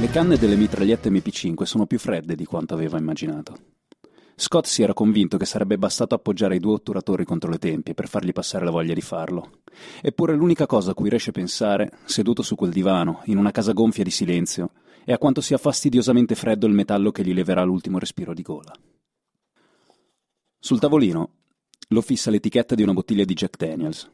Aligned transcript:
Le 0.00 0.08
canne 0.08 0.38
delle 0.38 0.56
mitragliette 0.56 1.10
MP5 1.10 1.64
sono 1.64 1.84
più 1.84 1.98
fredde 1.98 2.34
di 2.34 2.46
quanto 2.46 2.72
aveva 2.72 2.96
immaginato. 2.96 3.54
Scott 4.34 4.64
si 4.64 4.82
era 4.82 4.94
convinto 4.94 5.36
che 5.36 5.44
sarebbe 5.44 5.76
bastato 5.76 6.14
appoggiare 6.14 6.56
i 6.56 6.58
due 6.58 6.72
otturatori 6.72 7.26
contro 7.26 7.50
le 7.50 7.58
tempie 7.58 7.92
per 7.92 8.08
fargli 8.08 8.32
passare 8.32 8.64
la 8.64 8.70
voglia 8.70 8.94
di 8.94 9.02
farlo. 9.02 9.60
Eppure 10.00 10.34
l'unica 10.34 10.64
cosa 10.64 10.92
a 10.92 10.94
cui 10.94 11.10
riesce 11.10 11.28
a 11.28 11.34
pensare, 11.34 11.90
seduto 12.04 12.40
su 12.40 12.54
quel 12.54 12.70
divano, 12.70 13.20
in 13.24 13.36
una 13.36 13.50
casa 13.50 13.72
gonfia 13.72 14.02
di 14.02 14.10
silenzio, 14.10 14.70
è 15.04 15.12
a 15.12 15.18
quanto 15.18 15.42
sia 15.42 15.58
fastidiosamente 15.58 16.34
freddo 16.34 16.66
il 16.66 16.72
metallo 16.72 17.10
che 17.10 17.22
gli 17.22 17.34
leverà 17.34 17.62
l'ultimo 17.62 17.98
respiro 17.98 18.32
di 18.32 18.40
gola. 18.40 18.72
Sul 20.58 20.78
tavolino 20.78 21.32
lo 21.88 22.00
fissa 22.00 22.30
l'etichetta 22.30 22.74
di 22.74 22.82
una 22.82 22.94
bottiglia 22.94 23.24
di 23.24 23.34
Jack 23.34 23.58
Daniels. 23.58 24.10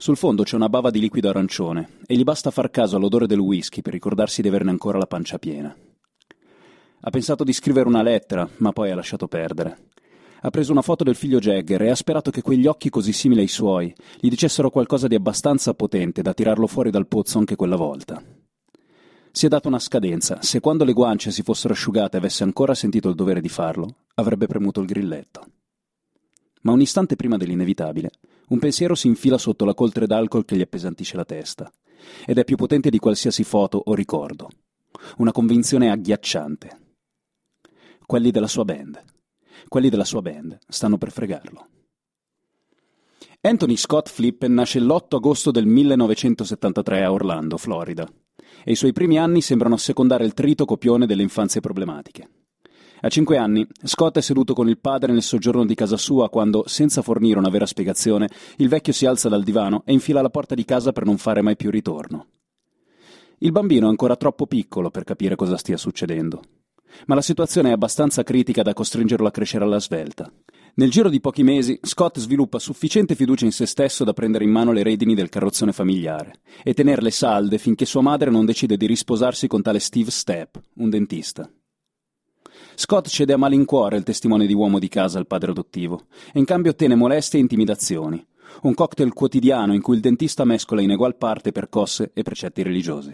Sul 0.00 0.16
fondo 0.16 0.44
c'è 0.44 0.56
una 0.56 0.70
bava 0.70 0.88
di 0.88 0.98
liquido 0.98 1.28
arancione 1.28 1.98
e 2.06 2.16
gli 2.16 2.24
basta 2.24 2.50
far 2.50 2.70
caso 2.70 2.96
all'odore 2.96 3.26
del 3.26 3.38
whisky 3.38 3.82
per 3.82 3.92
ricordarsi 3.92 4.40
di 4.40 4.48
averne 4.48 4.70
ancora 4.70 4.96
la 4.96 5.06
pancia 5.06 5.38
piena. 5.38 5.76
Ha 7.00 7.10
pensato 7.10 7.44
di 7.44 7.52
scrivere 7.52 7.86
una 7.86 8.00
lettera, 8.00 8.48
ma 8.60 8.72
poi 8.72 8.90
ha 8.90 8.94
lasciato 8.94 9.28
perdere. 9.28 9.88
Ha 10.40 10.48
preso 10.48 10.72
una 10.72 10.80
foto 10.80 11.04
del 11.04 11.16
figlio 11.16 11.38
Jagger 11.38 11.82
e 11.82 11.90
ha 11.90 11.94
sperato 11.94 12.30
che 12.30 12.40
quegli 12.40 12.66
occhi 12.66 12.88
così 12.88 13.12
simili 13.12 13.42
ai 13.42 13.48
suoi 13.48 13.94
gli 14.18 14.30
dicessero 14.30 14.70
qualcosa 14.70 15.06
di 15.06 15.16
abbastanza 15.16 15.74
potente 15.74 16.22
da 16.22 16.32
tirarlo 16.32 16.66
fuori 16.66 16.90
dal 16.90 17.06
pozzo 17.06 17.36
anche 17.36 17.54
quella 17.54 17.76
volta. 17.76 18.22
Si 19.30 19.44
è 19.44 19.48
dato 19.50 19.68
una 19.68 19.78
scadenza. 19.78 20.38
Se 20.40 20.60
quando 20.60 20.84
le 20.84 20.94
guance 20.94 21.30
si 21.30 21.42
fossero 21.42 21.74
asciugate 21.74 22.16
avesse 22.16 22.42
ancora 22.42 22.72
sentito 22.72 23.10
il 23.10 23.14
dovere 23.14 23.42
di 23.42 23.50
farlo, 23.50 23.96
avrebbe 24.14 24.46
premuto 24.46 24.80
il 24.80 24.86
grilletto. 24.86 25.44
Ma 26.62 26.72
un 26.72 26.80
istante 26.80 27.16
prima 27.16 27.36
dell'inevitabile, 27.36 28.10
un 28.50 28.58
pensiero 28.58 28.94
si 28.94 29.08
infila 29.08 29.38
sotto 29.38 29.64
la 29.64 29.74
coltre 29.74 30.06
d'alcol 30.06 30.44
che 30.44 30.56
gli 30.56 30.60
appesantisce 30.60 31.16
la 31.16 31.24
testa. 31.24 31.70
Ed 32.24 32.38
è 32.38 32.44
più 32.44 32.56
potente 32.56 32.90
di 32.90 32.98
qualsiasi 32.98 33.42
foto 33.42 33.82
o 33.84 33.94
ricordo. 33.94 34.48
Una 35.16 35.32
convinzione 35.32 35.90
agghiacciante 35.90 36.78
quelli 38.10 38.32
della 38.32 38.48
sua 38.48 38.64
band. 38.64 39.00
Quelli 39.68 39.88
della 39.88 40.04
sua 40.04 40.20
band 40.20 40.58
stanno 40.66 40.98
per 40.98 41.12
fregarlo. 41.12 41.68
Anthony 43.42 43.76
Scott 43.76 44.08
Flippen 44.08 44.52
nasce 44.52 44.80
l'8 44.80 45.14
agosto 45.14 45.52
del 45.52 45.64
1973 45.64 47.04
a 47.04 47.12
Orlando, 47.12 47.56
Florida, 47.56 48.12
e 48.64 48.72
i 48.72 48.74
suoi 48.74 48.90
primi 48.90 49.16
anni 49.16 49.40
sembrano 49.40 49.76
assecondare 49.76 50.24
il 50.24 50.34
trito 50.34 50.64
copione 50.64 51.06
delle 51.06 51.22
infanzie 51.22 51.60
problematiche. 51.60 52.39
A 53.02 53.08
cinque 53.08 53.36
anni, 53.36 53.66
Scott 53.82 54.18
è 54.18 54.20
seduto 54.20 54.54
con 54.54 54.68
il 54.68 54.78
padre 54.78 55.12
nel 55.12 55.22
soggiorno 55.22 55.64
di 55.64 55.74
casa 55.74 55.96
sua 55.96 56.28
quando, 56.28 56.64
senza 56.66 57.02
fornire 57.02 57.38
una 57.38 57.48
vera 57.48 57.66
spiegazione, 57.66 58.28
il 58.56 58.68
vecchio 58.68 58.92
si 58.92 59.06
alza 59.06 59.28
dal 59.28 59.42
divano 59.42 59.82
e 59.84 59.92
infila 59.92 60.22
la 60.22 60.30
porta 60.30 60.54
di 60.54 60.64
casa 60.64 60.92
per 60.92 61.04
non 61.04 61.16
fare 61.16 61.42
mai 61.42 61.56
più 61.56 61.70
ritorno. 61.70 62.26
Il 63.38 63.52
bambino 63.52 63.86
è 63.86 63.90
ancora 63.90 64.16
troppo 64.16 64.46
piccolo 64.46 64.90
per 64.90 65.04
capire 65.04 65.34
cosa 65.34 65.56
stia 65.56 65.76
succedendo 65.76 66.42
ma 67.06 67.14
la 67.14 67.22
situazione 67.22 67.70
è 67.70 67.72
abbastanza 67.72 68.22
critica 68.22 68.62
da 68.62 68.72
costringerlo 68.72 69.26
a 69.26 69.30
crescere 69.30 69.64
alla 69.64 69.80
svelta. 69.80 70.30
Nel 70.74 70.90
giro 70.90 71.08
di 71.08 71.20
pochi 71.20 71.42
mesi, 71.42 71.78
Scott 71.82 72.18
sviluppa 72.18 72.58
sufficiente 72.58 73.14
fiducia 73.14 73.44
in 73.44 73.52
se 73.52 73.66
stesso 73.66 74.04
da 74.04 74.12
prendere 74.12 74.44
in 74.44 74.50
mano 74.50 74.72
le 74.72 74.82
redini 74.82 75.14
del 75.14 75.28
carrozzone 75.28 75.72
familiare 75.72 76.34
e 76.62 76.74
tenerle 76.74 77.10
salde 77.10 77.58
finché 77.58 77.84
sua 77.84 78.02
madre 78.02 78.30
non 78.30 78.44
decide 78.44 78.76
di 78.76 78.86
risposarsi 78.86 79.46
con 79.46 79.62
tale 79.62 79.80
Steve 79.80 80.10
Stepp, 80.10 80.56
un 80.74 80.88
dentista. 80.88 81.50
Scott 82.80 83.08
cede 83.08 83.34
a 83.34 83.36
malincuore 83.36 83.98
il 83.98 84.04
testimone 84.04 84.46
di 84.46 84.54
uomo 84.54 84.78
di 84.78 84.88
casa 84.88 85.18
al 85.18 85.26
padre 85.26 85.50
adottivo 85.50 86.06
e 86.32 86.38
in 86.38 86.46
cambio 86.46 86.70
ottiene 86.70 86.94
molestie 86.94 87.38
e 87.38 87.42
intimidazioni, 87.42 88.26
un 88.62 88.72
cocktail 88.72 89.12
quotidiano 89.12 89.74
in 89.74 89.82
cui 89.82 89.96
il 89.96 90.00
dentista 90.00 90.46
mescola 90.46 90.80
in 90.80 90.90
egual 90.90 91.18
parte 91.18 91.52
percosse 91.52 92.10
e 92.14 92.22
precetti 92.22 92.62
religiosi. 92.62 93.12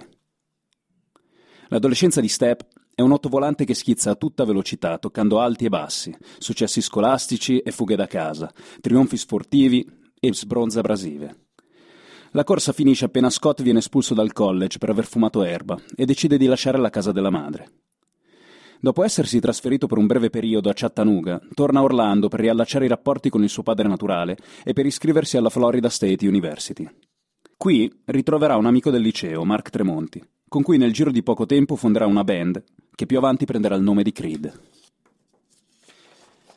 L'adolescenza 1.66 2.20
di 2.20 2.28
Stepp 2.28 2.60
è 2.94 3.00
un 3.00 3.10
ottovolante 3.10 3.64
che 3.64 3.74
schizza 3.74 4.12
a 4.12 4.14
tutta 4.14 4.44
velocità, 4.44 4.98
toccando 4.98 5.40
alti 5.40 5.64
e 5.64 5.68
bassi, 5.68 6.16
successi 6.38 6.80
scolastici 6.80 7.58
e 7.58 7.72
fughe 7.72 7.96
da 7.96 8.06
casa, 8.06 8.52
trionfi 8.80 9.16
sportivi 9.16 9.84
e 10.20 10.32
sbronze 10.32 10.78
abrasive. 10.78 11.46
La 12.30 12.44
corsa 12.44 12.70
finisce 12.70 13.06
appena 13.06 13.30
Scott 13.30 13.62
viene 13.62 13.80
espulso 13.80 14.14
dal 14.14 14.32
college 14.32 14.78
per 14.78 14.90
aver 14.90 15.06
fumato 15.06 15.42
erba 15.42 15.76
e 15.96 16.04
decide 16.04 16.38
di 16.38 16.46
lasciare 16.46 16.78
la 16.78 16.88
casa 16.88 17.10
della 17.10 17.30
madre. 17.30 17.68
Dopo 18.86 19.02
essersi 19.02 19.40
trasferito 19.40 19.88
per 19.88 19.98
un 19.98 20.06
breve 20.06 20.30
periodo 20.30 20.70
a 20.70 20.72
Chattanooga, 20.72 21.40
torna 21.54 21.80
a 21.80 21.82
Orlando 21.82 22.28
per 22.28 22.38
riallacciare 22.38 22.84
i 22.84 22.88
rapporti 22.88 23.30
con 23.30 23.42
il 23.42 23.48
suo 23.48 23.64
padre 23.64 23.88
naturale 23.88 24.36
e 24.62 24.74
per 24.74 24.86
iscriversi 24.86 25.36
alla 25.36 25.50
Florida 25.50 25.88
State 25.88 26.24
University. 26.24 26.88
Qui 27.56 27.92
ritroverà 28.04 28.54
un 28.54 28.64
amico 28.64 28.92
del 28.92 29.02
liceo, 29.02 29.44
Mark 29.44 29.70
Tremonti, 29.70 30.22
con 30.46 30.62
cui 30.62 30.78
nel 30.78 30.92
giro 30.92 31.10
di 31.10 31.24
poco 31.24 31.46
tempo 31.46 31.74
fonderà 31.74 32.06
una 32.06 32.22
band 32.22 32.62
che 32.94 33.06
più 33.06 33.18
avanti 33.18 33.44
prenderà 33.44 33.74
il 33.74 33.82
nome 33.82 34.04
di 34.04 34.12
Creed. 34.12 34.52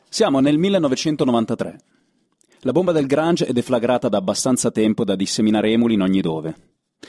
Siamo 0.08 0.38
nel 0.38 0.56
1993. 0.56 1.80
La 2.60 2.70
bomba 2.70 2.92
del 2.92 3.08
Grange 3.08 3.44
è 3.44 3.52
deflagrata 3.52 4.08
da 4.08 4.18
abbastanza 4.18 4.70
tempo 4.70 5.02
da 5.02 5.16
disseminare 5.16 5.72
emuli 5.72 5.94
in 5.94 6.02
ogni 6.02 6.20
dove. 6.20 6.54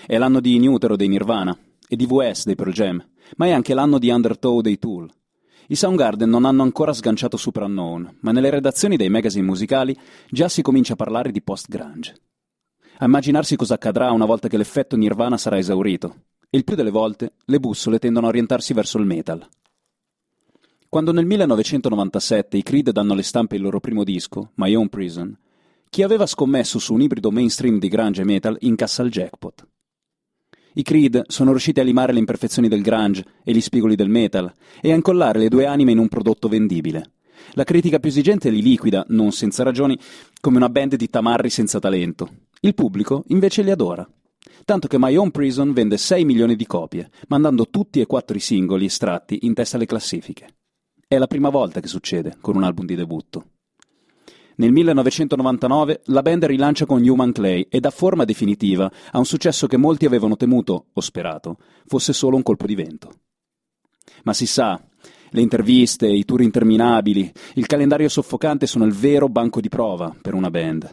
È 0.03 0.17
l'anno 0.17 0.39
di 0.39 0.55
Inutero 0.55 0.95
dei 0.95 1.09
Nirvana 1.09 1.55
e 1.91 1.97
di 1.97 2.05
VS 2.05 2.45
dei 2.45 2.55
Pearl 2.55 2.71
Jam, 2.71 3.05
ma 3.35 3.47
è 3.47 3.51
anche 3.51 3.73
l'anno 3.73 3.99
di 3.99 4.09
Undertow 4.09 4.61
dei 4.61 4.79
Tool. 4.79 5.11
I 5.67 5.75
Soundgarden 5.75 6.29
non 6.29 6.45
hanno 6.45 6.63
ancora 6.63 6.93
sganciato 6.93 7.35
Super 7.35 7.63
Unknown, 7.63 8.15
ma 8.21 8.31
nelle 8.31 8.49
redazioni 8.49 8.95
dei 8.95 9.09
magazine 9.09 9.45
musicali 9.45 9.93
già 10.29 10.47
si 10.47 10.61
comincia 10.61 10.93
a 10.93 10.95
parlare 10.95 11.31
di 11.31 11.41
post-grunge. 11.41 12.15
A 12.99 13.05
immaginarsi 13.05 13.57
cosa 13.57 13.73
accadrà 13.73 14.09
una 14.11 14.23
volta 14.23 14.47
che 14.47 14.55
l'effetto 14.55 14.95
Nirvana 14.95 15.35
sarà 15.35 15.57
esaurito, 15.57 16.15
e 16.49 16.57
il 16.57 16.63
più 16.63 16.77
delle 16.77 16.91
volte 16.91 17.33
le 17.43 17.59
bussole 17.59 17.99
tendono 17.99 18.27
a 18.27 18.29
orientarsi 18.29 18.73
verso 18.73 18.97
il 18.97 19.05
metal. 19.05 19.45
Quando 20.87 21.11
nel 21.11 21.25
1997 21.25 22.55
i 22.55 22.63
Creed 22.63 22.91
danno 22.91 23.11
alle 23.11 23.23
stampe 23.23 23.57
il 23.57 23.63
loro 23.63 23.81
primo 23.81 24.05
disco, 24.05 24.51
My 24.55 24.73
Own 24.75 24.87
Prison, 24.87 25.37
chi 25.89 26.03
aveva 26.03 26.25
scommesso 26.25 26.79
su 26.79 26.93
un 26.93 27.01
ibrido 27.01 27.31
mainstream 27.31 27.79
di 27.79 27.89
grunge 27.89 28.21
e 28.21 28.25
metal 28.25 28.55
incassa 28.61 29.03
il 29.03 29.11
jackpot. 29.11 29.67
I 30.73 30.83
Creed 30.83 31.23
sono 31.27 31.51
riusciti 31.51 31.79
a 31.79 31.83
limare 31.83 32.13
le 32.13 32.19
imperfezioni 32.19 32.67
del 32.67 32.81
grunge 32.81 33.25
e 33.43 33.51
gli 33.51 33.61
spigoli 33.61 33.95
del 33.95 34.09
metal 34.09 34.51
e 34.81 34.91
a 34.91 34.95
incollare 34.95 35.39
le 35.39 35.49
due 35.49 35.65
anime 35.65 35.91
in 35.91 35.97
un 35.97 36.07
prodotto 36.07 36.47
vendibile. 36.47 37.11
La 37.53 37.63
critica 37.63 37.99
più 37.99 38.09
esigente 38.09 38.49
li 38.49 38.61
liquida, 38.61 39.05
non 39.09 39.31
senza 39.31 39.63
ragioni, 39.63 39.97
come 40.39 40.57
una 40.57 40.69
band 40.69 40.95
di 40.95 41.09
tamarri 41.09 41.49
senza 41.49 41.79
talento. 41.79 42.29
Il 42.61 42.75
pubblico 42.75 43.23
invece 43.27 43.63
li 43.63 43.71
adora 43.71 44.07
tanto 44.65 44.87
che 44.87 44.97
My 44.99 45.15
Own 45.15 45.31
Prison 45.31 45.73
vende 45.73 45.97
6 45.97 46.25
milioni 46.25 46.55
di 46.55 46.65
copie, 46.65 47.09
mandando 47.27 47.67
tutti 47.69 47.99
e 47.99 48.05
quattro 48.05 48.37
i 48.37 48.39
singoli 48.39 48.85
estratti 48.85 49.39
in 49.41 49.53
testa 49.53 49.75
alle 49.75 49.85
classifiche. 49.85 50.47
È 51.07 51.17
la 51.17 51.27
prima 51.27 51.49
volta 51.49 51.79
che 51.79 51.87
succede 51.87 52.37
con 52.39 52.55
un 52.55 52.63
album 52.63 52.85
di 52.85 52.95
debutto. 52.95 53.45
Nel 54.55 54.71
1999 54.71 56.01
la 56.05 56.21
band 56.21 56.45
rilancia 56.45 56.85
con 56.85 57.07
Human 57.07 57.31
Clay 57.31 57.67
e 57.69 57.79
dà 57.79 57.89
forma 57.89 58.25
definitiva 58.25 58.91
a 59.11 59.17
un 59.17 59.25
successo 59.25 59.67
che 59.67 59.77
molti 59.77 60.05
avevano 60.05 60.35
temuto, 60.35 60.87
o 60.93 61.01
sperato, 61.01 61.57
fosse 61.85 62.13
solo 62.13 62.35
un 62.35 62.43
colpo 62.43 62.65
di 62.65 62.75
vento. 62.75 63.11
Ma 64.23 64.33
si 64.33 64.45
sa, 64.45 64.81
le 65.29 65.41
interviste, 65.41 66.07
i 66.07 66.25
tour 66.25 66.41
interminabili, 66.41 67.31
il 67.55 67.65
calendario 67.65 68.09
soffocante 68.09 68.67
sono 68.67 68.85
il 68.85 68.93
vero 68.93 69.29
banco 69.29 69.61
di 69.61 69.69
prova 69.69 70.13
per 70.21 70.33
una 70.33 70.49
band. 70.49 70.91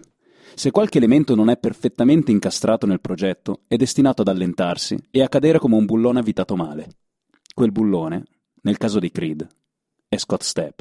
Se 0.55 0.71
qualche 0.71 0.99
elemento 0.99 1.35
non 1.35 1.51
è 1.51 1.57
perfettamente 1.57 2.31
incastrato 2.31 2.87
nel 2.87 3.01
progetto, 3.01 3.61
è 3.67 3.77
destinato 3.77 4.23
ad 4.23 4.29
allentarsi 4.29 4.97
e 5.11 5.23
a 5.23 5.29
cadere 5.29 5.59
come 5.59 5.77
un 5.77 5.85
bullone 5.85 6.21
avvitato 6.21 6.57
male. 6.57 6.89
Quel 7.55 7.73
bullone, 7.73 8.25
nel 8.63 8.77
caso 8.77 8.99
di 8.99 9.11
Creed, 9.11 9.47
è 10.09 10.17
Scott 10.17 10.43
Stepp. 10.43 10.81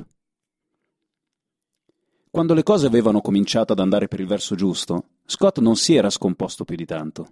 Quando 2.38 2.54
le 2.54 2.62
cose 2.62 2.86
avevano 2.86 3.20
cominciato 3.20 3.74
ad 3.74 3.80
andare 3.80 4.08
per 4.08 4.20
il 4.20 4.28
verso 4.28 4.54
giusto, 4.54 5.06
Scott 5.26 5.58
non 5.58 5.76
si 5.76 5.96
era 5.96 6.12
scomposto 6.12 6.66
più 6.66 6.76
di 6.76 6.86
tanto. 6.86 7.30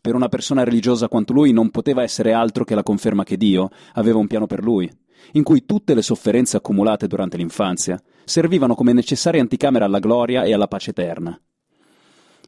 Per 0.00 0.16
una 0.16 0.26
persona 0.26 0.64
religiosa 0.64 1.06
quanto 1.06 1.32
lui 1.32 1.52
non 1.52 1.70
poteva 1.70 2.02
essere 2.02 2.32
altro 2.32 2.64
che 2.64 2.74
la 2.74 2.82
conferma 2.82 3.22
che 3.22 3.36
Dio 3.36 3.70
aveva 3.92 4.18
un 4.18 4.26
piano 4.26 4.48
per 4.48 4.64
lui, 4.64 4.90
in 5.34 5.44
cui 5.44 5.64
tutte 5.64 5.94
le 5.94 6.02
sofferenze 6.02 6.56
accumulate 6.56 7.06
durante 7.06 7.36
l'infanzia 7.36 8.02
servivano 8.24 8.74
come 8.74 8.92
necessaria 8.92 9.40
anticamera 9.40 9.84
alla 9.84 10.00
gloria 10.00 10.42
e 10.42 10.52
alla 10.52 10.66
pace 10.66 10.90
eterna, 10.90 11.40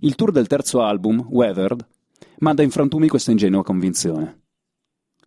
il 0.01 0.17
tour 0.17 0.33
del 0.33 0.49
terzo 0.49 0.83
album, 0.83 1.25
Weathered, 1.31 1.87
manda 2.39 2.65
in 2.65 2.71
frantumi 2.73 3.07
questa 3.07 3.31
ingenua 3.31 3.63
convinzione. 3.63 4.41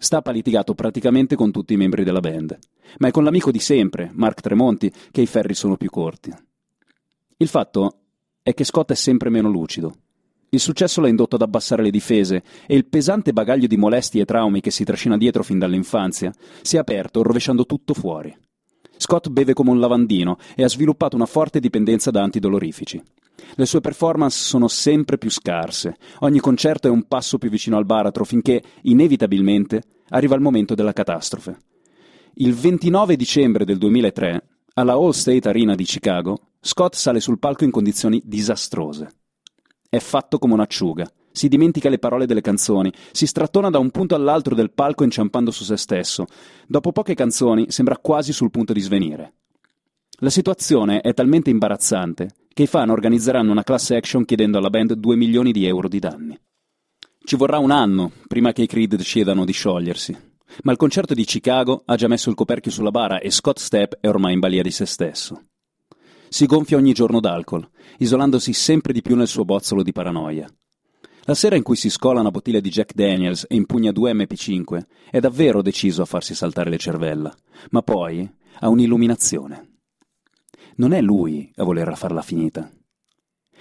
Stapp 0.03 0.27
ha 0.27 0.31
litigato 0.31 0.73
praticamente 0.73 1.37
con 1.37 1.49
tutti 1.49 1.71
i 1.71 1.77
membri 1.77 2.03
della 2.03 2.19
band, 2.19 2.59
ma 2.97 3.07
è 3.07 3.11
con 3.11 3.23
l'amico 3.23 3.51
di 3.51 3.59
sempre, 3.59 4.11
Mark 4.13 4.41
Tremonti, 4.41 4.91
che 5.11 5.21
i 5.21 5.25
ferri 5.25 5.53
sono 5.53 5.77
più 5.77 5.89
corti. 5.89 6.29
Il 7.37 7.47
fatto 7.47 7.99
è 8.43 8.53
che 8.53 8.65
Scott 8.65 8.91
è 8.91 8.95
sempre 8.95 9.29
meno 9.29 9.49
lucido. 9.49 9.95
Il 10.49 10.59
successo 10.59 10.99
l'ha 10.99 11.07
indotto 11.07 11.35
ad 11.35 11.41
abbassare 11.41 11.83
le 11.83 11.89
difese 11.89 12.43
e 12.67 12.75
il 12.75 12.85
pesante 12.85 13.31
bagaglio 13.31 13.65
di 13.65 13.77
molestie 13.77 14.23
e 14.23 14.25
traumi 14.25 14.59
che 14.59 14.71
si 14.71 14.83
trascina 14.83 15.15
dietro 15.15 15.41
fin 15.41 15.57
dall'infanzia 15.57 16.33
si 16.61 16.75
è 16.75 16.79
aperto 16.79 17.23
rovesciando 17.23 17.65
tutto 17.65 17.93
fuori. 17.93 18.37
Scott 18.97 19.29
beve 19.29 19.53
come 19.53 19.69
un 19.69 19.79
lavandino 19.79 20.37
e 20.53 20.65
ha 20.65 20.69
sviluppato 20.69 21.15
una 21.15 21.25
forte 21.25 21.61
dipendenza 21.61 22.11
da 22.11 22.21
antidolorifici. 22.23 23.01
Le 23.55 23.65
sue 23.65 23.79
performance 23.79 24.37
sono 24.37 24.67
sempre 24.67 25.17
più 25.17 25.29
scarse, 25.29 25.95
ogni 26.19 26.39
concerto 26.39 26.87
è 26.87 26.91
un 26.91 27.03
passo 27.07 27.37
più 27.37 27.49
vicino 27.49 27.77
al 27.77 27.85
baratro 27.85 28.25
finché, 28.25 28.61
inevitabilmente, 28.83 29.81
arriva 30.09 30.35
il 30.35 30.41
momento 30.41 30.75
della 30.75 30.93
catastrofe. 30.93 31.57
Il 32.35 32.53
29 32.53 33.15
dicembre 33.15 33.65
del 33.65 33.77
2003, 33.77 34.47
alla 34.75 34.93
All 34.93 35.11
State 35.11 35.47
Arena 35.47 35.75
di 35.75 35.83
Chicago, 35.83 36.39
Scott 36.59 36.95
sale 36.95 37.19
sul 37.19 37.39
palco 37.39 37.63
in 37.63 37.71
condizioni 37.71 38.21
disastrose. 38.25 39.11
È 39.89 39.99
fatto 39.99 40.39
come 40.39 40.53
un'acciuga, 40.53 41.05
si 41.31 41.47
dimentica 41.47 41.89
le 41.89 41.99
parole 41.99 42.25
delle 42.25 42.41
canzoni, 42.41 42.93
si 43.11 43.25
strattona 43.25 43.69
da 43.69 43.79
un 43.79 43.89
punto 43.89 44.15
all'altro 44.15 44.55
del 44.55 44.71
palco 44.71 45.03
inciampando 45.03 45.51
su 45.51 45.63
se 45.63 45.77
stesso. 45.77 46.25
Dopo 46.67 46.91
poche 46.91 47.15
canzoni 47.15 47.65
sembra 47.69 47.97
quasi 47.97 48.31
sul 48.31 48.51
punto 48.51 48.71
di 48.71 48.79
svenire. 48.79 49.33
La 50.19 50.29
situazione 50.29 51.01
è 51.01 51.13
talmente 51.13 51.49
imbarazzante 51.49 52.29
che 52.53 52.63
i 52.63 52.67
fan 52.67 52.91
organizzeranno 52.91 53.51
una 53.51 53.63
class 53.63 53.89
action 53.89 54.25
chiedendo 54.25 54.59
alla 54.59 54.69
band 54.69 54.93
2 54.93 55.15
milioni 55.15 55.51
di 55.51 55.65
euro 55.65 55.87
di 55.87 55.99
danni. 55.99 56.39
Ci 57.25 57.37
vorrà 57.37 57.57
un 57.57 57.71
anno 57.71 58.11
prima 58.27 58.51
che 58.51 58.63
i 58.63 58.67
Creed 58.67 58.95
decidano 58.95 59.45
di 59.45 59.53
sciogliersi, 59.53 60.15
ma 60.63 60.73
il 60.73 60.77
concerto 60.77 61.13
di 61.13 61.23
Chicago 61.23 61.83
ha 61.85 61.95
già 61.95 62.09
messo 62.09 62.29
il 62.29 62.35
coperchio 62.35 62.69
sulla 62.69 62.91
bara 62.91 63.19
e 63.19 63.31
Scott 63.31 63.59
Stepp 63.59 63.93
è 64.01 64.09
ormai 64.09 64.33
in 64.33 64.39
balia 64.39 64.61
di 64.61 64.71
se 64.71 64.85
stesso. 64.85 65.45
Si 66.27 66.45
gonfia 66.45 66.75
ogni 66.75 66.91
giorno 66.91 67.21
d'alcol, 67.21 67.65
isolandosi 67.99 68.51
sempre 68.51 68.91
di 68.91 69.01
più 69.01 69.15
nel 69.15 69.29
suo 69.29 69.45
bozzolo 69.45 69.83
di 69.83 69.93
paranoia. 69.93 70.51
La 71.23 71.33
sera 71.33 71.55
in 71.55 71.63
cui 71.63 71.77
si 71.77 71.89
scola 71.89 72.19
una 72.19 72.29
bottiglia 72.29 72.59
di 72.59 72.69
Jack 72.69 72.93
Daniels 72.93 73.45
e 73.47 73.55
impugna 73.55 73.93
due 73.93 74.11
MP5 74.11 74.85
è 75.09 75.19
davvero 75.21 75.61
deciso 75.61 76.01
a 76.01 76.05
farsi 76.05 76.35
saltare 76.35 76.69
le 76.69 76.77
cervella, 76.77 77.33
ma 77.69 77.81
poi 77.81 78.29
ha 78.59 78.67
un'illuminazione. 78.67 79.77
Non 80.75 80.91
è 80.91 80.99
lui 80.99 81.49
a 81.55 81.63
volerla 81.63 81.95
farla 81.95 82.21
finita. 82.21 82.69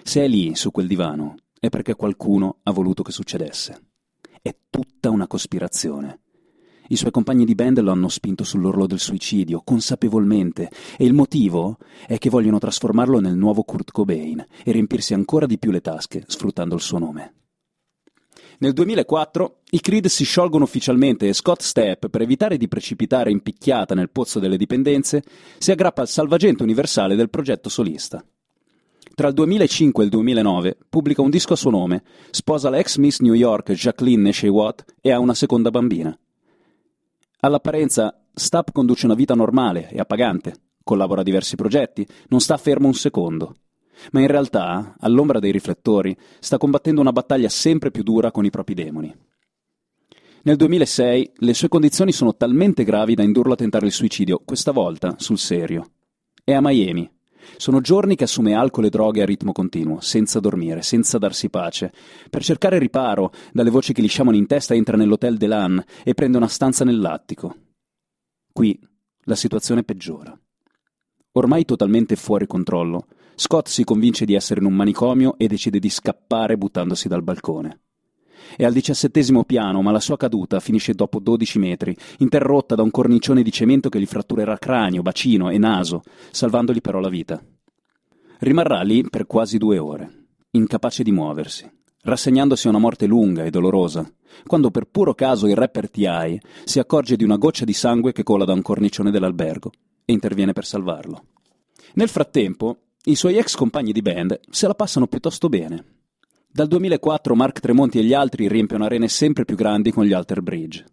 Se 0.02 0.20
è 0.20 0.26
lì, 0.26 0.56
su 0.56 0.72
quel 0.72 0.88
divano, 0.88 1.36
è 1.62 1.68
perché 1.68 1.94
qualcuno 1.94 2.58
ha 2.64 2.72
voluto 2.72 3.04
che 3.04 3.12
succedesse. 3.12 3.90
È 4.42 4.52
tutta 4.68 5.10
una 5.10 5.28
cospirazione. 5.28 6.22
I 6.88 6.96
suoi 6.96 7.12
compagni 7.12 7.44
di 7.44 7.54
band 7.54 7.78
lo 7.78 7.92
hanno 7.92 8.08
spinto 8.08 8.42
sull'orlo 8.42 8.88
del 8.88 8.98
suicidio, 8.98 9.62
consapevolmente, 9.62 10.68
e 10.98 11.04
il 11.04 11.12
motivo 11.12 11.78
è 12.04 12.18
che 12.18 12.30
vogliono 12.30 12.58
trasformarlo 12.58 13.20
nel 13.20 13.36
nuovo 13.36 13.62
Kurt 13.62 13.92
Cobain 13.92 14.44
e 14.64 14.72
riempirsi 14.72 15.14
ancora 15.14 15.46
di 15.46 15.56
più 15.56 15.70
le 15.70 15.80
tasche 15.80 16.24
sfruttando 16.26 16.74
il 16.74 16.80
suo 16.80 16.98
nome. 16.98 17.34
Nel 18.58 18.72
2004 18.72 19.60
i 19.70 19.80
Creed 19.80 20.06
si 20.06 20.24
sciolgono 20.24 20.64
ufficialmente 20.64 21.28
e 21.28 21.32
Scott 21.32 21.62
Stepp, 21.62 22.06
per 22.06 22.22
evitare 22.22 22.56
di 22.56 22.66
precipitare 22.66 23.30
in 23.30 23.40
picchiata 23.40 23.94
nel 23.94 24.10
pozzo 24.10 24.40
delle 24.40 24.56
dipendenze, 24.56 25.22
si 25.58 25.70
aggrappa 25.70 26.00
al 26.00 26.08
salvagente 26.08 26.64
universale 26.64 27.14
del 27.14 27.30
progetto 27.30 27.68
solista. 27.68 28.24
Tra 29.14 29.28
il 29.28 29.34
2005 29.34 30.02
e 30.02 30.06
il 30.06 30.12
2009 30.12 30.78
pubblica 30.88 31.22
un 31.22 31.30
disco 31.30 31.52
a 31.52 31.56
suo 31.56 31.70
nome, 31.70 32.02
sposa 32.30 32.70
la 32.70 32.78
ex 32.78 32.96
Miss 32.96 33.20
New 33.20 33.34
York 33.34 33.72
Jacqueline 33.72 34.22
Neshe 34.22 34.48
Watt 34.48 34.84
e 35.00 35.10
ha 35.12 35.18
una 35.18 35.34
seconda 35.34 35.70
bambina. 35.70 36.16
All'apparenza, 37.40 38.24
Stapp 38.34 38.68
conduce 38.72 39.04
una 39.06 39.14
vita 39.14 39.34
normale 39.34 39.88
e 39.90 39.98
appagante, 39.98 40.54
collabora 40.82 41.20
a 41.20 41.24
diversi 41.24 41.56
progetti, 41.56 42.06
non 42.28 42.40
sta 42.40 42.56
fermo 42.56 42.86
un 42.86 42.94
secondo 42.94 43.54
ma 44.10 44.20
in 44.20 44.26
realtà, 44.26 44.94
all'ombra 44.98 45.38
dei 45.38 45.52
riflettori, 45.52 46.16
sta 46.40 46.58
combattendo 46.58 47.00
una 47.00 47.12
battaglia 47.12 47.48
sempre 47.48 47.90
più 47.90 48.02
dura 48.02 48.30
con 48.30 48.44
i 48.44 48.50
propri 48.50 48.74
demoni. 48.74 49.14
Nel 50.44 50.56
2006 50.56 51.32
le 51.36 51.54
sue 51.54 51.68
condizioni 51.68 52.10
sono 52.10 52.34
talmente 52.34 52.82
gravi 52.82 53.14
da 53.14 53.22
indurlo 53.22 53.52
a 53.52 53.56
tentare 53.56 53.86
il 53.86 53.92
suicidio, 53.92 54.42
questa 54.44 54.72
volta 54.72 55.14
sul 55.18 55.38
serio. 55.38 55.90
È 56.42 56.52
a 56.52 56.60
Miami. 56.60 57.08
Sono 57.56 57.80
giorni 57.80 58.16
che 58.16 58.24
assume 58.24 58.54
alcol 58.54 58.86
e 58.86 58.90
droghe 58.90 59.22
a 59.22 59.26
ritmo 59.26 59.52
continuo, 59.52 60.00
senza 60.00 60.40
dormire, 60.40 60.82
senza 60.82 61.18
darsi 61.18 61.50
pace. 61.50 61.92
Per 62.28 62.42
cercare 62.42 62.78
riparo, 62.78 63.32
dalle 63.52 63.70
voci 63.70 63.92
che 63.92 64.02
gli 64.02 64.08
sciamano 64.08 64.36
in 64.36 64.46
testa 64.46 64.74
entra 64.74 64.96
nell'hotel 64.96 65.36
Delan 65.36 65.82
e 66.04 66.14
prende 66.14 66.36
una 66.36 66.48
stanza 66.48 66.84
nell'attico. 66.84 67.54
Qui 68.52 68.78
la 69.24 69.36
situazione 69.36 69.82
peggiora. 69.84 70.38
Ormai 71.32 71.64
totalmente 71.64 72.16
fuori 72.16 72.46
controllo, 72.46 73.06
Scott 73.34 73.68
si 73.68 73.84
convince 73.84 74.24
di 74.24 74.34
essere 74.34 74.60
in 74.60 74.66
un 74.66 74.74
manicomio 74.74 75.36
e 75.38 75.46
decide 75.46 75.78
di 75.78 75.88
scappare 75.88 76.56
buttandosi 76.56 77.08
dal 77.08 77.22
balcone. 77.22 77.80
È 78.56 78.64
al 78.64 78.72
diciassettesimo 78.72 79.44
piano, 79.44 79.82
ma 79.82 79.90
la 79.90 80.00
sua 80.00 80.16
caduta 80.16 80.60
finisce 80.60 80.94
dopo 80.94 81.18
12 81.18 81.58
metri, 81.58 81.96
interrotta 82.18 82.74
da 82.74 82.82
un 82.82 82.90
cornicione 82.90 83.42
di 83.42 83.52
cemento 83.52 83.88
che 83.88 84.00
gli 84.00 84.06
fratturerà 84.06 84.58
cranio, 84.58 85.02
bacino 85.02 85.50
e 85.50 85.58
naso, 85.58 86.02
salvandogli 86.30 86.80
però 86.80 87.00
la 87.00 87.08
vita. 87.08 87.42
Rimarrà 88.38 88.82
lì 88.82 89.08
per 89.08 89.26
quasi 89.26 89.58
due 89.58 89.78
ore, 89.78 90.26
incapace 90.50 91.02
di 91.02 91.12
muoversi, 91.12 91.70
rassegnandosi 92.02 92.66
a 92.66 92.70
una 92.70 92.78
morte 92.78 93.06
lunga 93.06 93.44
e 93.44 93.50
dolorosa, 93.50 94.10
quando 94.46 94.70
per 94.70 94.86
puro 94.86 95.14
caso 95.14 95.46
il 95.46 95.54
rapper 95.54 95.90
T.I. 95.90 96.40
si 96.64 96.78
accorge 96.78 97.16
di 97.16 97.24
una 97.24 97.36
goccia 97.36 97.64
di 97.64 97.72
sangue 97.72 98.12
che 98.12 98.22
cola 98.22 98.44
da 98.44 98.52
un 98.52 98.62
cornicione 98.62 99.10
dell'albergo 99.10 99.70
e 100.04 100.12
interviene 100.12 100.52
per 100.52 100.64
salvarlo. 100.64 101.24
Nel 101.94 102.08
frattempo, 102.08 102.78
i 103.04 103.14
suoi 103.14 103.36
ex 103.36 103.54
compagni 103.54 103.92
di 103.92 104.02
band 104.02 104.40
se 104.50 104.66
la 104.66 104.74
passano 104.74 105.06
piuttosto 105.06 105.48
bene. 105.48 106.01
Dal 106.54 106.69
2004 106.69 107.34
Mark 107.34 107.60
Tremonti 107.60 107.99
e 107.99 108.04
gli 108.04 108.12
altri 108.12 108.46
riempiono 108.46 108.84
arene 108.84 109.08
sempre 109.08 109.46
più 109.46 109.56
grandi 109.56 109.90
con 109.90 110.04
gli 110.04 110.12
Alter 110.12 110.43
Bridge. 110.43 110.84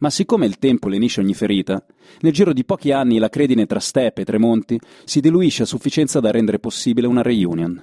Ma 0.00 0.10
siccome 0.10 0.44
il 0.44 0.58
tempo 0.58 0.88
lenisce 0.88 1.22
ogni 1.22 1.32
ferita, 1.32 1.82
nel 2.20 2.34
giro 2.34 2.52
di 2.52 2.66
pochi 2.66 2.92
anni 2.92 3.16
la 3.16 3.30
credine 3.30 3.64
tra 3.64 3.80
Steppe 3.80 4.20
e 4.20 4.24
Tremonti 4.26 4.78
si 5.04 5.20
diluisce 5.20 5.62
a 5.62 5.66
sufficienza 5.66 6.20
da 6.20 6.30
rendere 6.30 6.58
possibile 6.58 7.06
una 7.06 7.22
reunion. 7.22 7.82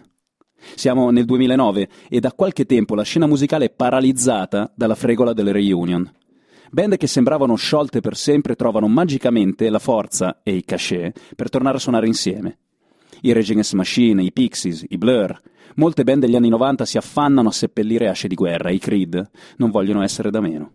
Siamo 0.75 1.09
nel 1.09 1.25
2009 1.25 1.89
e 2.07 2.19
da 2.19 2.33
qualche 2.33 2.67
tempo 2.67 2.93
la 2.93 3.01
scena 3.01 3.25
musicale 3.25 3.65
è 3.65 3.71
paralizzata 3.71 4.71
dalla 4.75 4.93
fregola 4.93 5.33
delle 5.33 5.53
reunion. 5.53 6.07
Band 6.69 6.97
che 6.97 7.07
sembravano 7.07 7.55
sciolte 7.55 7.99
per 8.01 8.15
sempre 8.15 8.55
trovano 8.55 8.87
magicamente 8.87 9.71
la 9.71 9.79
forza 9.79 10.41
e 10.43 10.53
i 10.53 10.63
cachet 10.63 11.33
per 11.35 11.49
tornare 11.49 11.77
a 11.77 11.79
suonare 11.79 12.05
insieme 12.05 12.59
i 13.21 13.31
Against 13.31 13.73
Machine, 13.73 14.23
i 14.23 14.31
Pixies, 14.31 14.85
i 14.89 14.97
Blur. 14.97 15.39
Molte 15.75 16.03
band 16.03 16.21
degli 16.21 16.35
anni 16.35 16.49
90 16.49 16.85
si 16.85 16.97
affannano 16.97 17.49
a 17.49 17.53
seppellire 17.53 18.09
asce 18.09 18.27
di 18.27 18.35
guerra, 18.35 18.71
i 18.71 18.79
Creed 18.79 19.29
non 19.57 19.71
vogliono 19.71 20.03
essere 20.03 20.29
da 20.29 20.41
meno. 20.41 20.73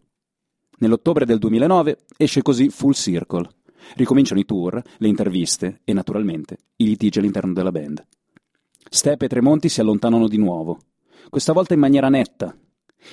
Nell'ottobre 0.79 1.25
del 1.25 1.39
2009 1.39 1.99
esce 2.17 2.43
così 2.43 2.69
Full 2.69 2.93
Circle. 2.93 3.49
Ricominciano 3.95 4.41
i 4.41 4.45
tour, 4.45 4.83
le 4.99 5.09
interviste 5.09 5.81
e, 5.85 5.93
naturalmente, 5.93 6.59
i 6.77 6.87
litigi 6.87 7.19
all'interno 7.19 7.53
della 7.53 7.71
band. 7.71 8.05
Step 8.89 9.23
e 9.23 9.29
Tremonti 9.29 9.69
si 9.69 9.81
allontanano 9.81 10.29
di 10.29 10.39
nuovo, 10.39 10.79
questa 11.29 11.53
volta 11.53 11.75
in 11.75 11.81
maniera 11.81 12.09
netta. 12.09 12.57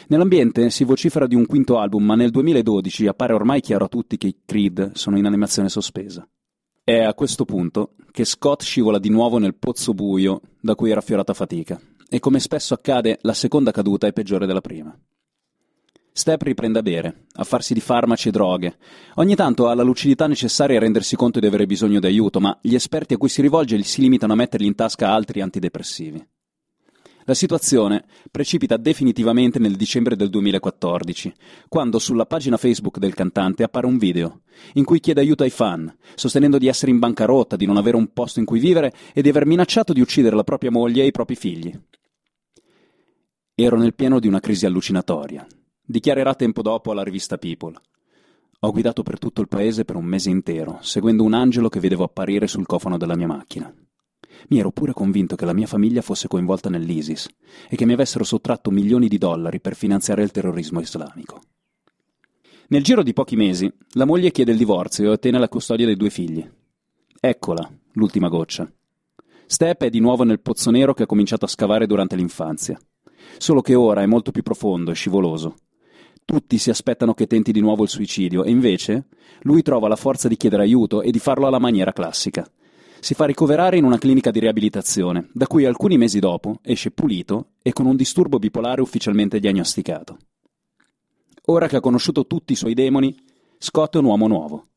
Nell'ambiente 0.08 0.70
si 0.70 0.84
vocifera 0.84 1.28
di 1.28 1.36
un 1.36 1.46
quinto 1.46 1.78
album, 1.78 2.04
ma 2.04 2.16
nel 2.16 2.32
2012 2.32 3.08
appare 3.08 3.34
ormai 3.34 3.62
chiaro 3.62 3.86
a 3.86 3.90
tutti 3.90 4.18
che 4.18 4.28
i 4.28 4.36
Creed 4.46 4.94
sono 4.94 5.18
in 5.18 5.26
animazione 5.26 5.70
sospesa. 5.70 6.28
È 6.86 7.00
a 7.00 7.14
questo 7.14 7.46
punto 7.46 7.96
che 8.12 8.26
Scott 8.26 8.62
scivola 8.62 9.00
di 9.00 9.08
nuovo 9.08 9.38
nel 9.38 9.56
pozzo 9.56 9.94
buio 9.94 10.42
da 10.60 10.76
cui 10.76 10.90
era 10.90 11.00
affiorata 11.00 11.34
fatica, 11.34 11.80
e 12.10 12.20
come 12.20 12.42
spesso 12.42 12.74
accade, 12.74 13.20
la 13.22 13.34
seconda 13.34 13.72
caduta 13.72 14.06
è 14.06 14.12
peggiore 14.12 14.46
della 14.46 14.60
prima. 14.60 14.94
Step 16.12 16.42
riprende 16.42 16.80
a 16.80 16.82
bere, 16.82 17.28
a 17.36 17.46
farsi 17.46 17.74
di 17.74 17.80
farmaci 17.80 18.28
e 18.28 18.32
droghe. 18.32 18.78
Ogni 19.16 19.34
tanto 19.34 19.70
ha 19.70 19.74
la 19.76 19.82
lucidità 19.82 20.28
necessaria 20.28 20.76
a 20.76 20.82
rendersi 20.82 21.16
conto 21.16 21.40
di 21.40 21.48
avere 21.48 21.66
bisogno 21.66 22.02
di 22.02 22.08
aiuto, 22.08 22.42
ma 22.42 22.60
gli 22.62 22.76
esperti 22.76 23.14
a 23.14 23.18
cui 23.18 23.30
si 23.30 23.42
rivolge 23.42 23.82
si 23.84 24.02
limitano 24.02 24.34
a 24.34 24.36
mettergli 24.36 24.66
in 24.66 24.76
tasca 24.76 25.10
altri 25.10 25.40
antidepressivi. 25.40 26.22
La 27.26 27.34
situazione 27.34 28.04
precipita 28.30 28.76
definitivamente 28.76 29.58
nel 29.58 29.78
dicembre 29.78 30.18
del 30.18 30.30
2014, 30.30 31.34
quando 31.70 31.98
sulla 31.98 32.26
pagina 32.26 32.58
Facebook 32.58 32.98
del 32.98 33.14
cantante 33.14 33.64
appare 33.64 33.86
un 33.86 33.98
video 33.98 34.42
in 34.74 34.84
cui 34.84 35.00
chiede 35.00 35.22
aiuto 35.22 35.44
ai 35.44 35.50
fan, 35.50 35.94
sostenendo 36.16 36.58
di 36.58 36.68
essere 36.68 36.92
in 36.92 37.00
bancarotta, 37.00 37.56
di 37.56 37.66
non 37.66 37.78
avere 37.78 37.96
un 37.96 38.12
posto 38.12 38.40
in 38.40 38.46
cui 38.46 38.60
vivere 38.60 38.94
e 39.14 39.22
di 39.22 39.30
aver 39.30 39.46
minacciato 39.46 39.94
di 39.94 40.02
uccidere 40.02 40.36
la 40.36 40.44
propria 40.44 40.72
moglie 40.72 41.04
e 41.04 41.08
i 41.08 41.12
propri 41.12 41.36
figli. 41.36 41.74
Ero 43.56 43.78
nel 43.78 43.94
pieno 43.94 44.20
di 44.20 44.28
una 44.28 44.42
crisi 44.42 44.66
allucinatoria. 44.66 45.48
Dichiarerà 45.86 46.36
tempo 46.36 46.62
dopo 46.62 46.92
alla 46.92 47.04
rivista 47.04 47.38
People. 47.38 47.80
Ho 48.60 48.72
guidato 48.72 49.02
per 49.04 49.20
tutto 49.20 49.42
il 49.42 49.48
paese 49.48 49.86
per 49.86 49.96
un 49.96 50.06
mese 50.06 50.30
intero, 50.30 50.80
seguendo 50.82 51.24
un 51.24 51.34
angelo 51.34 51.70
che 51.70 51.80
vedevo 51.80 52.04
apparire 52.04 52.48
sul 52.48 52.66
cofano 52.66 52.98
della 52.98 53.16
mia 53.16 53.28
macchina. 53.28 53.74
Mi 54.50 54.60
ero 54.60 54.72
pure 54.72 54.94
convinto 54.94 55.36
che 55.36 55.46
la 55.46 55.54
mia 55.54 55.68
famiglia 55.68 56.02
fosse 56.02 56.28
coinvolta 56.28 56.70
nell'ISIS 56.70 57.28
e 57.70 57.76
che 57.76 57.86
mi 57.86 57.94
avessero 57.94 58.24
sottratto 58.24 58.72
milioni 58.72 59.08
di 59.08 59.18
dollari 59.18 59.60
per 59.60 59.76
finanziare 59.76 60.24
il 60.24 60.32
terrorismo 60.32 60.80
islamico. 60.80 61.42
Nel 62.68 62.84
giro 62.84 63.04
di 63.04 63.14
pochi 63.14 63.36
mesi, 63.36 63.72
la 63.92 64.06
moglie 64.06 64.32
chiede 64.32 64.52
il 64.52 64.58
divorzio 64.58 65.06
e 65.06 65.10
ottiene 65.10 65.40
la 65.40 65.50
custodia 65.50 65.86
dei 65.86 65.96
due 65.96 66.10
figli. 66.10 66.48
Eccola, 67.20 67.70
l'ultima 67.94 68.30
goccia. 68.30 68.70
Step 69.46 69.84
è 69.84 69.90
di 69.90 70.00
nuovo 70.00 70.24
nel 70.24 70.40
pozzo 70.40 70.72
nero 70.72 70.94
che 70.94 71.04
ha 71.04 71.08
cominciato 71.08 71.46
a 71.46 71.50
scavare 71.50 71.86
durante 71.86 72.16
l'infanzia. 72.16 72.80
Solo 73.38 73.62
che 73.62 73.76
ora 73.76 74.02
è 74.02 74.06
molto 74.06 74.32
più 74.32 74.44
profondo 74.44 74.92
e 74.92 74.96
scivoloso. 74.96 75.56
Tutti 76.26 76.58
si 76.58 76.70
aspettano 76.70 77.14
che 77.14 77.28
tenti 77.28 77.52
di 77.52 77.60
nuovo 77.60 77.84
il 77.84 77.90
suicidio 77.90 78.44
e 78.44 78.50
invece 78.50 79.08
lui 79.42 79.62
trova 79.62 79.88
la 79.88 79.96
forza 79.96 80.28
di 80.28 80.38
chiedere 80.38 80.64
aiuto 80.64 81.02
e 81.02 81.12
di 81.12 81.20
farlo 81.20 81.48
alla 81.48 81.60
maniera 81.60 81.92
classica, 81.92 82.50
si 83.04 83.16
fa 83.16 83.26
ricoverare 83.26 83.76
in 83.76 83.84
una 83.84 83.98
clinica 83.98 84.32
di 84.32 84.40
riabilitazione, 84.40 85.28
da 85.34 85.46
cui 85.46 85.66
alcuni 85.66 85.98
mesi 85.98 86.20
dopo 86.20 86.60
esce 86.64 86.90
pulito 86.90 87.48
e 87.62 87.74
con 87.74 87.86
un 87.86 87.98
disturbo 87.98 88.40
bipolare 88.40 88.80
ufficialmente 88.80 89.42
diagnosticato. 89.42 90.18
Ora 91.48 91.68
che 91.68 91.76
ha 91.76 91.82
conosciuto 91.82 92.26
tutti 92.26 92.54
i 92.54 92.56
suoi 92.56 92.74
demoni, 92.74 93.14
Scott 93.58 93.96
è 93.96 94.00
un 94.00 94.06
uomo 94.06 94.28
nuovo. 94.28 94.68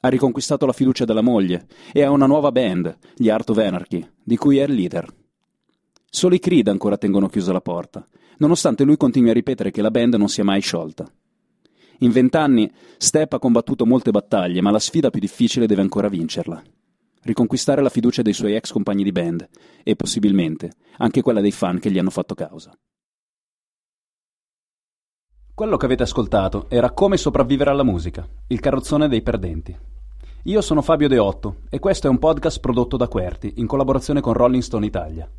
Ha 0.00 0.08
riconquistato 0.08 0.66
la 0.66 0.72
fiducia 0.72 1.04
della 1.04 1.20
moglie 1.20 1.68
e 1.92 2.02
ha 2.02 2.10
una 2.10 2.26
nuova 2.26 2.50
band, 2.50 2.98
gli 3.14 3.28
Art 3.28 3.50
of 3.50 3.58
Anarchy, 3.58 4.04
di 4.24 4.36
cui 4.36 4.58
è 4.58 4.64
il 4.64 4.74
leader. 4.74 5.08
Solo 6.10 6.34
i 6.34 6.40
Creed 6.40 6.66
ancora 6.66 6.98
tengono 6.98 7.28
chiusa 7.28 7.52
la 7.52 7.60
porta, 7.60 8.04
nonostante 8.38 8.82
lui 8.82 8.96
continui 8.96 9.30
a 9.30 9.34
ripetere 9.34 9.70
che 9.70 9.82
la 9.82 9.92
band 9.92 10.14
non 10.14 10.28
si 10.28 10.40
è 10.40 10.42
mai 10.42 10.60
sciolta. 10.60 11.08
In 11.98 12.10
vent'anni 12.10 12.68
Step 12.96 13.34
ha 13.34 13.38
combattuto 13.38 13.86
molte 13.86 14.10
battaglie, 14.10 14.60
ma 14.60 14.72
la 14.72 14.80
sfida 14.80 15.10
più 15.10 15.20
difficile 15.20 15.68
deve 15.68 15.82
ancora 15.82 16.08
vincerla. 16.08 16.60
Riconquistare 17.22 17.82
la 17.82 17.88
fiducia 17.88 18.22
dei 18.22 18.32
suoi 18.32 18.54
ex 18.54 18.72
compagni 18.72 19.04
di 19.04 19.12
band 19.12 19.48
e, 19.82 19.94
possibilmente, 19.94 20.72
anche 20.98 21.22
quella 21.22 21.40
dei 21.40 21.52
fan 21.52 21.78
che 21.78 21.90
gli 21.90 21.98
hanno 21.98 22.10
fatto 22.10 22.34
causa. 22.34 22.76
Quello 25.54 25.76
che 25.76 25.84
avete 25.84 26.02
ascoltato 26.02 26.68
era 26.68 26.90
Come 26.90 27.16
sopravvivere 27.16 27.70
alla 27.70 27.84
musica, 27.84 28.26
il 28.48 28.58
carrozzone 28.58 29.06
dei 29.06 29.22
perdenti. 29.22 29.78
Io 30.44 30.60
sono 30.60 30.82
Fabio 30.82 31.06
Deotto 31.06 31.58
e 31.70 31.78
questo 31.78 32.08
è 32.08 32.10
un 32.10 32.18
podcast 32.18 32.58
prodotto 32.58 32.96
da 32.96 33.06
Querti 33.06 33.52
in 33.56 33.66
collaborazione 33.66 34.20
con 34.20 34.32
Rolling 34.32 34.62
Stone 34.62 34.86
Italia. 34.86 35.30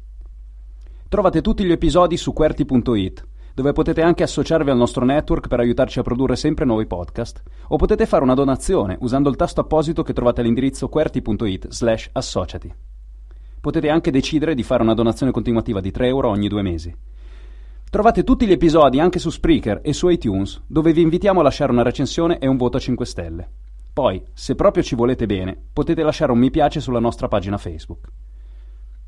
Trovate 1.09 1.41
tutti 1.41 1.65
gli 1.65 1.71
episodi 1.71 2.15
su 2.15 2.31
QWERTY.it 2.31 3.27
dove 3.53 3.71
potete 3.71 4.01
anche 4.01 4.23
associarvi 4.23 4.71
al 4.71 4.77
nostro 4.77 5.05
network 5.05 5.47
per 5.47 5.59
aiutarci 5.59 5.99
a 5.99 6.03
produrre 6.03 6.35
sempre 6.35 6.65
nuovi 6.65 6.87
podcast, 6.87 7.43
o 7.67 7.75
potete 7.75 8.05
fare 8.05 8.23
una 8.23 8.33
donazione 8.33 8.97
usando 9.01 9.29
il 9.29 9.35
tasto 9.35 9.61
apposito 9.61 10.01
che 10.01 10.13
trovate 10.13 10.41
all'indirizzo 10.41 10.89
qwerty.it 10.89 11.67
slash 11.69 12.09
associati. 12.13 12.73
Potete 13.61 13.89
anche 13.89 14.11
decidere 14.11 14.55
di 14.55 14.63
fare 14.63 14.83
una 14.83 14.93
donazione 14.93 15.31
continuativa 15.31 15.79
di 15.79 15.91
3 15.91 16.07
euro 16.07 16.29
ogni 16.29 16.47
due 16.47 16.63
mesi. 16.63 16.93
Trovate 17.89 18.23
tutti 18.23 18.47
gli 18.47 18.51
episodi 18.51 18.99
anche 18.99 19.19
su 19.19 19.29
Spreaker 19.29 19.81
e 19.83 19.93
su 19.93 20.09
iTunes, 20.09 20.63
dove 20.65 20.91
vi 20.91 21.01
invitiamo 21.01 21.39
a 21.39 21.43
lasciare 21.43 21.71
una 21.71 21.83
recensione 21.83 22.39
e 22.39 22.47
un 22.47 22.57
voto 22.57 22.77
a 22.77 22.79
5 22.79 23.05
stelle. 23.05 23.49
Poi, 23.93 24.23
se 24.33 24.55
proprio 24.55 24.81
ci 24.81 24.95
volete 24.95 25.27
bene, 25.27 25.55
potete 25.71 26.01
lasciare 26.01 26.31
un 26.31 26.39
mi 26.39 26.49
piace 26.49 26.79
sulla 26.79 26.99
nostra 26.99 27.27
pagina 27.27 27.59
Facebook. 27.59 28.07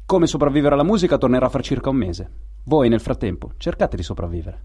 Come 0.07 0.27
sopravvivere 0.27 0.75
alla 0.75 0.83
musica 0.83 1.17
tornerà 1.17 1.49
fra 1.49 1.63
circa 1.63 1.89
un 1.89 1.95
mese. 1.95 2.31
Voi 2.65 2.89
nel 2.89 2.99
frattempo 2.99 3.53
cercate 3.57 3.95
di 3.95 4.03
sopravvivere. 4.03 4.61